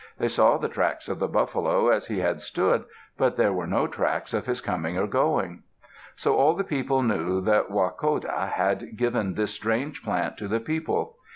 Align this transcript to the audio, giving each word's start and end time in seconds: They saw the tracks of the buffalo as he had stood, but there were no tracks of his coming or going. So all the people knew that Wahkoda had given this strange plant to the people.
They 0.17 0.29
saw 0.29 0.57
the 0.57 0.67
tracks 0.67 1.07
of 1.07 1.19
the 1.19 1.27
buffalo 1.27 1.89
as 1.89 2.07
he 2.07 2.17
had 2.21 2.41
stood, 2.41 2.85
but 3.19 3.35
there 3.37 3.53
were 3.53 3.67
no 3.67 3.85
tracks 3.85 4.33
of 4.33 4.47
his 4.47 4.59
coming 4.59 4.97
or 4.97 5.05
going. 5.05 5.61
So 6.15 6.35
all 6.37 6.55
the 6.55 6.63
people 6.63 7.03
knew 7.03 7.39
that 7.41 7.69
Wahkoda 7.69 8.47
had 8.47 8.97
given 8.97 9.35
this 9.35 9.53
strange 9.53 10.01
plant 10.03 10.37
to 10.39 10.47
the 10.47 10.59
people. 10.59 11.17